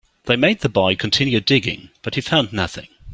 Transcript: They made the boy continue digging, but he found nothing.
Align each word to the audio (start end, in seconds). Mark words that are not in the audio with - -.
They 0.25 0.35
made 0.35 0.61
the 0.61 0.67
boy 0.67 0.95
continue 0.95 1.39
digging, 1.41 1.91
but 2.01 2.15
he 2.15 2.21
found 2.21 2.51
nothing. 2.51 2.87